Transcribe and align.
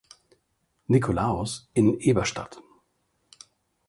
Nikolaos 0.87 1.67
in 1.75 1.93
Eberstadt. 1.99 2.59